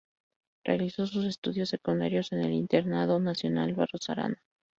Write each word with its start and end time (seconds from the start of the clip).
Realizó 0.65 1.05
sus 1.05 1.25
estudios 1.25 1.69
secundarios 1.69 2.31
en 2.31 2.39
el 2.39 2.53
Internado 2.53 3.19
Nacional 3.19 3.75
Barros 3.75 4.09
Arana. 4.09 4.41